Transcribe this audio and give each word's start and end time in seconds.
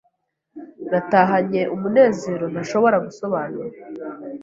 natahanye 0.89 1.61
umunezero 1.75 2.45
ntashobora 2.53 2.97
gusobanura. 3.05 3.77